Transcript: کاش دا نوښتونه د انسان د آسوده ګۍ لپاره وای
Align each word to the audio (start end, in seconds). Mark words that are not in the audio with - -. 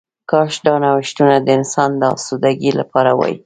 کاش 0.31 0.53
دا 0.65 0.75
نوښتونه 0.83 1.35
د 1.41 1.47
انسان 1.57 1.89
د 1.97 2.01
آسوده 2.15 2.51
ګۍ 2.61 2.71
لپاره 2.79 3.11
وای 3.19 3.35